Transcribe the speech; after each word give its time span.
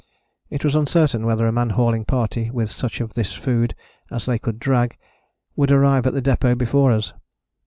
It 0.49 0.63
was 0.65 0.73
uncertain 0.73 1.27
whether 1.27 1.45
a 1.45 1.51
man 1.51 1.69
hauling 1.69 2.05
party 2.05 2.49
with 2.49 2.71
such 2.71 3.01
of 3.01 3.13
this 3.13 3.33
food 3.33 3.75
as 4.09 4.25
they 4.25 4.39
could 4.39 4.57
drag 4.59 4.97
would 5.55 5.71
arrive 5.71 6.07
at 6.07 6.15
the 6.15 6.23
depôt 6.23 6.57
before 6.57 6.91
us. 6.91 7.13